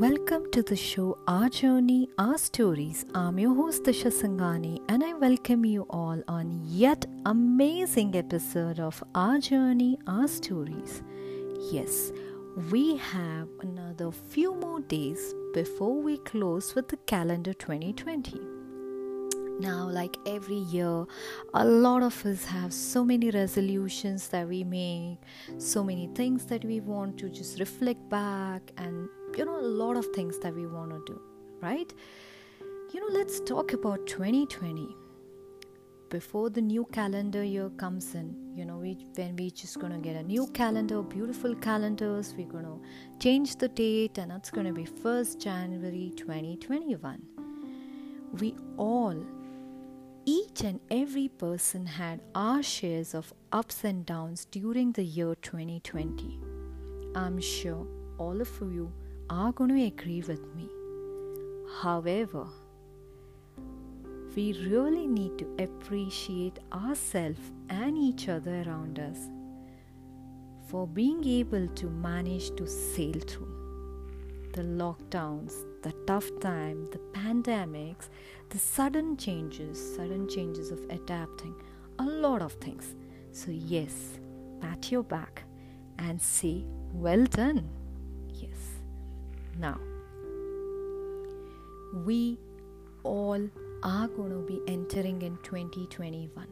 Welcome 0.00 0.50
to 0.52 0.62
the 0.62 0.76
show 0.76 1.18
Our 1.28 1.50
Journey, 1.50 2.08
Our 2.16 2.38
Stories. 2.38 3.04
I'm 3.14 3.38
your 3.38 3.54
host 3.54 3.82
Deesha 3.82 4.10
Sangani 4.10 4.80
and 4.88 5.04
I 5.04 5.12
welcome 5.12 5.62
you 5.66 5.82
all 5.90 6.22
on 6.26 6.62
yet 6.64 7.04
amazing 7.26 8.16
episode 8.16 8.80
of 8.80 9.04
Our 9.14 9.40
Journey, 9.40 9.98
Our 10.06 10.26
Stories. 10.26 11.02
Yes, 11.70 12.12
we 12.70 12.96
have 12.96 13.48
another 13.60 14.10
few 14.10 14.54
more 14.54 14.80
days 14.80 15.34
before 15.52 16.00
we 16.00 16.16
close 16.16 16.74
with 16.74 16.88
the 16.88 16.96
calendar 16.96 17.52
2020. 17.52 18.40
Now, 19.60 19.86
like 19.86 20.16
every 20.24 20.62
year, 20.72 21.04
a 21.52 21.66
lot 21.66 22.02
of 22.02 22.24
us 22.24 22.46
have 22.46 22.72
so 22.72 23.04
many 23.04 23.30
resolutions 23.30 24.28
that 24.28 24.48
we 24.48 24.64
make, 24.64 25.18
so 25.58 25.84
many 25.84 26.06
things 26.14 26.46
that 26.46 26.64
we 26.64 26.80
want 26.80 27.18
to 27.18 27.28
just 27.28 27.60
reflect 27.60 28.08
back, 28.08 28.62
and 28.78 29.10
you 29.36 29.44
know, 29.44 29.58
a 29.58 29.72
lot 29.82 29.96
of 29.96 30.06
things 30.06 30.38
that 30.38 30.54
we 30.54 30.66
want 30.66 30.90
to 30.90 31.12
do, 31.12 31.20
right? 31.60 31.92
You 32.92 33.00
know, 33.00 33.18
let's 33.18 33.40
talk 33.40 33.72
about 33.72 34.06
2020 34.06 34.96
before 36.08 36.50
the 36.50 36.60
new 36.60 36.84
calendar 36.86 37.44
year 37.44 37.70
comes 37.76 38.16
in 38.16 38.34
you 38.52 38.64
know 38.64 38.76
we 38.76 38.94
when 39.14 39.36
we 39.36 39.48
just 39.48 39.78
gonna 39.78 39.96
get 39.96 40.16
a 40.16 40.22
new 40.24 40.44
calendar 40.48 41.02
beautiful 41.02 41.54
calendars 41.54 42.34
we're 42.36 42.48
gonna 42.48 42.76
change 43.20 43.54
the 43.54 43.68
date 43.68 44.18
and 44.18 44.32
it's 44.32 44.50
gonna 44.50 44.72
be 44.72 44.84
1st 44.84 45.38
january 45.40 46.12
2021 46.16 47.22
we 48.40 48.56
all 48.76 49.14
each 50.26 50.62
and 50.62 50.80
every 50.90 51.28
person 51.28 51.86
had 51.86 52.20
our 52.34 52.62
shares 52.62 53.14
of 53.14 53.32
ups 53.52 53.84
and 53.84 54.04
downs 54.04 54.44
during 54.44 54.92
the 54.92 55.02
year 55.02 55.34
2020. 55.34 56.38
I'm 57.14 57.40
sure 57.40 57.86
all 58.18 58.40
of 58.40 58.50
you 58.60 58.92
are 59.30 59.52
going 59.52 59.70
to 59.70 59.84
agree 59.84 60.22
with 60.22 60.44
me. 60.56 60.68
However, 61.80 62.48
we 64.34 64.52
really 64.68 65.06
need 65.06 65.38
to 65.38 65.56
appreciate 65.62 66.58
ourselves 66.72 67.52
and 67.68 67.96
each 67.96 68.28
other 68.28 68.64
around 68.66 68.98
us 68.98 69.18
for 70.68 70.86
being 70.86 71.24
able 71.24 71.68
to 71.68 71.86
manage 71.86 72.54
to 72.56 72.66
sail 72.66 73.20
through 73.26 73.56
the 74.52 74.62
lockdowns, 74.62 75.64
the 75.82 75.92
tough 76.08 76.28
time, 76.40 76.88
the 76.90 76.98
pandemics, 77.12 78.08
the 78.48 78.58
sudden 78.58 79.16
changes, 79.16 79.94
sudden 79.94 80.28
changes 80.28 80.72
of 80.72 80.80
adapting, 80.90 81.54
a 82.00 82.04
lot 82.04 82.42
of 82.42 82.54
things. 82.54 82.96
So, 83.30 83.52
yes, 83.52 84.18
pat 84.60 84.90
your 84.90 85.04
back 85.04 85.44
and 86.00 86.20
say, 86.20 86.64
Well 86.92 87.26
done. 87.26 87.79
Now, 89.60 89.78
we 92.06 92.38
all 93.02 93.50
are 93.82 94.08
going 94.08 94.30
to 94.30 94.46
be 94.46 94.60
entering 94.66 95.20
in 95.20 95.36
2021. 95.42 96.46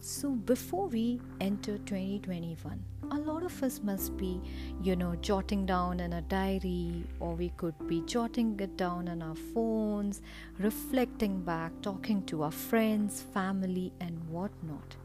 So, 0.00 0.30
before 0.30 0.88
we 0.88 1.20
enter 1.40 1.76
2021, 1.76 2.82
a 3.10 3.18
lot 3.18 3.42
of 3.42 3.62
us 3.62 3.82
must 3.82 4.16
be, 4.16 4.40
you 4.82 4.96
know, 4.96 5.16
jotting 5.16 5.66
down 5.66 6.00
in 6.00 6.14
a 6.14 6.22
diary, 6.22 7.04
or 7.20 7.34
we 7.34 7.50
could 7.58 7.74
be 7.86 8.00
jotting 8.06 8.58
it 8.58 8.78
down 8.78 9.06
on 9.08 9.20
our 9.20 9.36
phones, 9.52 10.22
reflecting 10.58 11.42
back, 11.42 11.72
talking 11.82 12.24
to 12.24 12.42
our 12.44 12.50
friends, 12.50 13.20
family, 13.34 13.92
and 14.00 14.18
whatnot. 14.30 14.96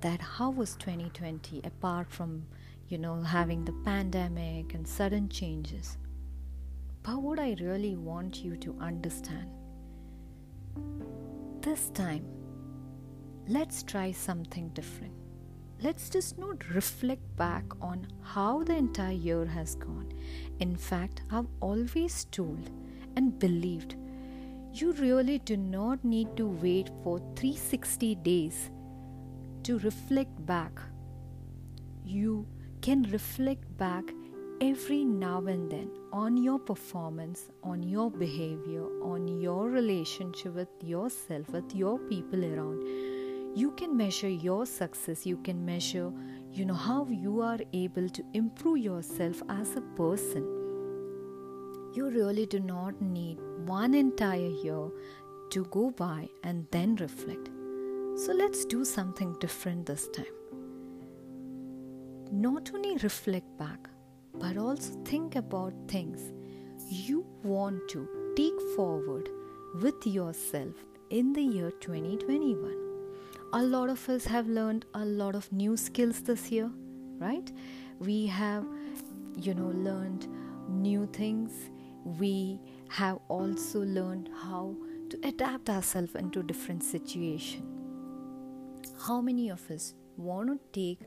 That 0.00 0.22
how 0.22 0.50
was 0.50 0.74
2020 0.76 1.60
apart 1.64 2.10
from, 2.10 2.46
you 2.88 2.98
know, 2.98 3.22
having 3.22 3.64
the 3.64 3.72
pandemic 3.84 4.74
and 4.74 4.86
sudden 4.86 5.28
changes? 5.28 5.98
But 7.02 7.22
what 7.22 7.38
I 7.38 7.56
really 7.60 7.96
want 7.96 8.44
you 8.44 8.56
to 8.56 8.76
understand 8.80 9.50
this 11.60 11.90
time 11.90 12.24
let's 13.48 13.82
try 13.82 14.12
something 14.12 14.68
different. 14.70 15.14
Let's 15.82 16.10
just 16.10 16.38
not 16.38 16.68
reflect 16.74 17.22
back 17.36 17.64
on 17.80 18.06
how 18.22 18.62
the 18.62 18.76
entire 18.76 19.12
year 19.12 19.46
has 19.46 19.74
gone. 19.74 20.12
In 20.58 20.76
fact, 20.76 21.22
I've 21.30 21.48
always 21.60 22.26
told 22.26 22.70
and 23.16 23.38
believed 23.38 23.96
you 24.74 24.92
really 24.92 25.38
do 25.38 25.56
not 25.56 26.04
need 26.04 26.36
to 26.36 26.46
wait 26.46 26.90
for 27.02 27.18
360 27.36 28.16
days 28.16 28.70
to 29.62 29.78
reflect 29.78 30.44
back. 30.44 30.78
You 32.04 32.46
can 32.88 33.02
reflect 33.12 33.64
back 33.76 34.02
every 34.62 35.04
now 35.04 35.44
and 35.44 35.70
then 35.70 35.90
on 36.10 36.38
your 36.38 36.58
performance, 36.58 37.50
on 37.62 37.82
your 37.82 38.10
behavior, 38.10 38.84
on 39.02 39.28
your 39.28 39.68
relationship 39.68 40.54
with 40.54 40.70
yourself, 40.82 41.50
with 41.50 41.74
your 41.74 41.98
people 41.98 42.42
around. 42.42 42.82
You 43.54 43.72
can 43.72 43.94
measure 43.94 44.30
your 44.30 44.64
success. 44.64 45.26
You 45.26 45.36
can 45.48 45.66
measure 45.66 46.10
you 46.50 46.64
know 46.64 46.80
how 46.86 47.06
you 47.10 47.42
are 47.42 47.58
able 47.74 48.08
to 48.08 48.24
improve 48.32 48.78
yourself 48.78 49.42
as 49.50 49.76
a 49.76 49.82
person. 50.00 50.48
You 51.92 52.08
really 52.08 52.46
do 52.46 52.58
not 52.58 53.02
need 53.02 53.38
one 53.66 53.92
entire 53.92 54.54
year 54.64 54.88
to 55.50 55.64
go 55.66 55.90
by 55.90 56.30
and 56.42 56.66
then 56.70 56.96
reflect. 56.96 57.50
So 58.16 58.32
let's 58.32 58.64
do 58.64 58.82
something 58.86 59.36
different 59.40 59.84
this 59.84 60.08
time 60.08 60.37
not 62.32 62.70
only 62.74 62.96
reflect 62.96 63.56
back 63.58 63.88
but 64.34 64.56
also 64.56 64.92
think 65.04 65.36
about 65.36 65.72
things 65.88 66.32
you 66.88 67.24
want 67.42 67.80
to 67.88 68.08
take 68.36 68.60
forward 68.76 69.28
with 69.82 70.06
yourself 70.06 70.74
in 71.10 71.32
the 71.32 71.42
year 71.42 71.70
2021 71.80 72.74
a 73.54 73.62
lot 73.62 73.88
of 73.88 74.08
us 74.08 74.24
have 74.24 74.46
learned 74.46 74.84
a 74.94 75.04
lot 75.04 75.34
of 75.34 75.50
new 75.52 75.76
skills 75.76 76.22
this 76.22 76.50
year 76.50 76.70
right? 77.18 77.50
We 77.98 78.26
have 78.26 78.64
you 79.36 79.54
know 79.54 79.68
learned 79.68 80.26
new 80.68 81.06
things. 81.06 81.52
We 82.04 82.60
have 82.88 83.18
also 83.28 83.80
learned 83.80 84.30
how 84.42 84.76
to 85.10 85.18
adapt 85.24 85.68
ourselves 85.68 86.14
into 86.14 86.42
different 86.42 86.82
situation. 86.82 87.62
How 89.06 89.20
many 89.20 89.50
of 89.50 89.70
us 89.70 89.94
want 90.16 90.48
to 90.48 90.58
take 90.72 91.00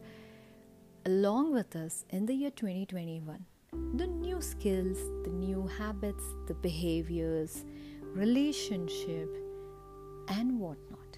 along 1.06 1.52
with 1.52 1.76
us 1.76 2.06
in 2.12 2.28
the 2.28 2.34
year 2.34 2.52
2021 2.52 3.44
the 3.96 4.06
new 4.06 4.40
skills 4.40 5.00
the 5.24 5.32
new 5.32 5.66
habits 5.66 6.24
the 6.46 6.54
behaviors 6.54 7.66
relationship 8.14 9.28
and 10.28 10.60
whatnot. 10.60 11.18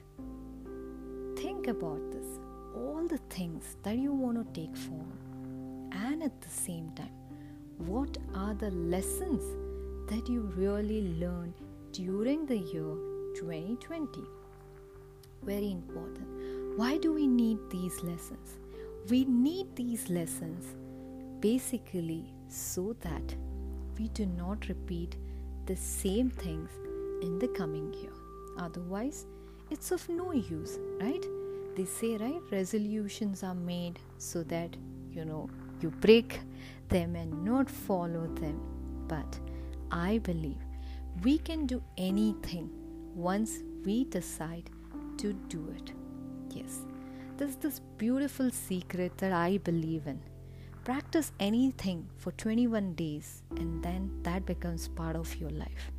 Think 1.35 1.67
about 1.67 2.11
this 2.13 2.39
all 2.73 3.05
the 3.05 3.17
things 3.29 3.75
that 3.83 3.97
you 3.97 4.13
want 4.13 4.38
to 4.38 4.61
take 4.61 4.77
forward 4.77 5.91
and 5.91 6.23
at 6.23 6.39
the 6.39 6.49
same 6.49 6.89
time 6.91 7.17
what 7.77 8.17
are 8.33 8.53
the 8.53 8.72
lessons 8.72 9.43
that 10.09 10.29
you 10.29 10.41
really 10.55 11.13
learned 11.19 11.55
during 11.91 12.45
the 12.45 12.57
year 12.57 12.95
2020 13.35 14.22
very 15.43 15.72
important. 15.72 16.77
Why 16.77 16.97
do 16.97 17.11
we 17.11 17.27
need 17.27 17.57
these 17.69 18.01
lessons 18.01 18.59
we 19.09 19.25
need 19.25 19.75
these 19.75 20.09
lessons 20.09 20.75
basically 21.40 22.34
so 22.47 22.96
that 23.02 23.36
we 23.97 24.08
do 24.09 24.25
not 24.25 24.68
repeat 24.68 25.18
the 25.66 25.75
same 25.75 26.30
things 26.30 26.69
in 27.22 27.38
the 27.40 27.47
coming 27.50 27.94
year 27.94 28.14
otherwise 28.58 29.25
it's 29.74 29.91
of 29.91 30.08
no 30.08 30.31
use, 30.34 30.78
right? 31.02 31.25
They 31.75 31.86
say, 31.86 32.18
right? 32.18 32.41
Resolutions 32.52 33.44
are 33.44 33.56
made 33.56 33.97
so 34.18 34.44
that 34.44 34.75
you 35.12 35.26
know 35.26 35.49
you 35.82 35.90
break 35.90 36.40
them 36.90 37.16
and 37.16 37.44
not 37.44 37.70
follow 37.70 38.28
them. 38.35 38.59
But 39.08 39.40
I 39.91 40.20
believe 40.20 40.61
we 41.23 41.40
can 41.40 41.66
do 41.66 41.82
anything 41.97 42.70
once 43.16 43.59
we 43.84 44.06
decide 44.06 44.70
to 45.17 45.34
do 45.34 45.67
it. 45.76 45.94
There's 47.43 47.57
this 47.57 47.81
beautiful 47.97 48.51
secret 48.51 49.17
that 49.17 49.34
I 49.34 49.57
believe 49.57 50.07
in. 50.07 50.22
Practice 50.85 51.34
anything 51.41 52.07
for 52.16 52.31
21 52.31 52.93
days, 52.93 53.43
and 53.57 53.84
then 53.84 54.09
that 54.23 54.45
becomes 54.45 54.87
part 54.87 55.17
of 55.17 55.35
your 55.35 55.49
life. 55.49 55.91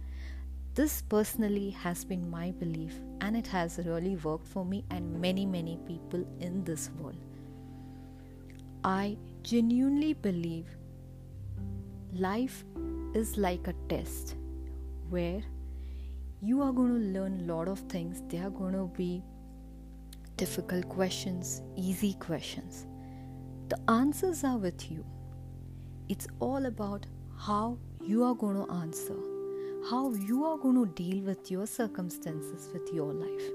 This 0.74 1.02
personally 1.02 1.68
has 1.68 2.02
been 2.02 2.30
my 2.30 2.52
belief, 2.52 2.98
and 3.20 3.36
it 3.36 3.46
has 3.48 3.78
really 3.84 4.16
worked 4.16 4.48
for 4.48 4.64
me 4.64 4.86
and 4.88 5.20
many, 5.20 5.44
many 5.44 5.78
people 5.86 6.26
in 6.40 6.64
this 6.64 6.88
world. 6.98 7.20
I 8.82 9.18
genuinely 9.42 10.14
believe 10.14 10.74
life 12.14 12.64
is 13.14 13.36
like 13.36 13.68
a 13.68 13.74
test 13.90 14.36
where 15.10 15.42
you 16.40 16.62
are 16.62 16.72
going 16.72 16.94
to 16.94 17.20
learn 17.20 17.42
a 17.42 17.52
lot 17.54 17.68
of 17.68 17.80
things. 17.80 18.22
There 18.30 18.46
are 18.46 18.56
going 18.62 18.72
to 18.72 18.90
be 18.96 19.22
difficult 20.36 20.88
questions, 20.88 21.62
easy 21.76 22.14
questions. 22.14 22.86
The 23.68 23.78
answers 23.88 24.44
are 24.44 24.58
with 24.58 24.90
you. 24.90 25.04
It's 26.08 26.26
all 26.40 26.66
about 26.66 27.06
how 27.36 27.78
you 28.02 28.24
are 28.24 28.34
going 28.34 28.64
to 28.64 28.72
answer, 28.72 29.16
how 29.90 30.12
you 30.12 30.44
are 30.44 30.58
going 30.58 30.76
to 30.76 30.92
deal 30.94 31.22
with 31.22 31.50
your 31.50 31.66
circumstances 31.66 32.68
with 32.72 32.92
your 32.92 33.12
life, 33.12 33.50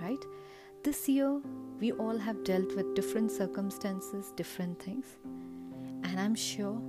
right? 0.00 0.24
This 0.82 1.08
year, 1.08 1.40
we 1.80 1.92
all 1.92 2.16
have 2.16 2.44
dealt 2.44 2.74
with 2.74 2.94
different 2.94 3.30
circumstances, 3.30 4.32
different 4.36 4.80
things, 4.82 5.06
and 6.04 6.20
I'm 6.20 6.34
sure 6.34 6.80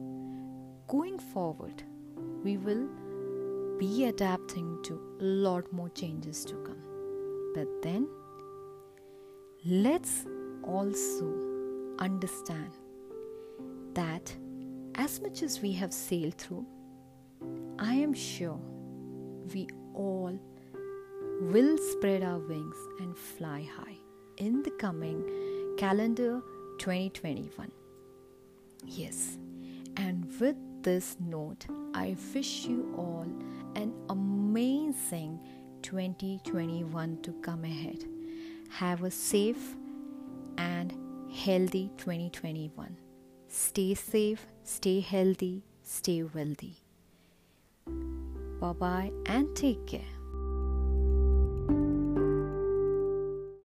going 0.88 1.20
forward, 1.20 1.84
we 2.44 2.58
will 2.58 2.88
be 3.78 4.06
adapting 4.06 4.80
to 4.84 4.94
a 5.20 5.24
lot 5.24 5.72
more 5.72 5.90
changes 5.90 6.46
to 6.46 6.56
come. 6.56 6.82
But 7.54 7.68
then, 7.82 8.08
let's 9.70 10.26
also 10.64 11.34
understand 12.00 12.72
that 13.94 14.34
as 14.96 15.20
much 15.20 15.44
as 15.44 15.62
we 15.62 15.74
have 15.74 15.94
sailed 15.94 16.36
through, 16.36 16.66
I 17.78 17.94
am 17.96 18.14
sure 18.14 18.60
we 19.54 19.68
all 19.94 20.40
will 21.42 21.78
spread 21.78 22.24
our 22.24 22.40
wings 22.40 22.78
and 23.02 23.18
fly 23.18 23.68
high 23.78 23.98
in 24.38 24.64
the 24.64 24.72
coming 24.72 25.22
calendar 25.78 26.42
2021. 26.80 27.70
Yes, 28.86 29.38
and 29.98 30.26
with 30.40 30.56
this 30.82 31.18
note, 31.20 31.66
I 31.94 32.16
wish 32.34 32.66
you 32.66 32.94
all 32.98 33.28
an 33.76 33.94
amazing 34.10 35.40
2021 35.82 37.22
to 37.24 37.34
come 37.42 37.66
ahead. 37.66 38.17
Have 38.70 39.04
a 39.04 39.12
safe 39.12 39.76
and 40.58 40.94
healthy 41.34 41.92
2021. 41.98 42.98
Stay 43.48 43.94
safe, 43.96 44.48
stay 44.64 45.00
healthy, 45.00 45.64
stay 45.84 46.24
wealthy. 46.24 46.76
Bye 48.60 48.74
bye 48.74 49.12
and 49.26 49.56
take 49.56 49.86
care. 49.88 50.17